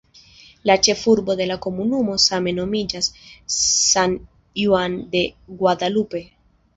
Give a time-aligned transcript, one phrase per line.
[0.69, 3.09] La ĉefurbo de la komunumo same nomiĝas
[3.57, 4.15] "San
[4.63, 5.23] Juan de
[5.61, 6.23] Guadalupe".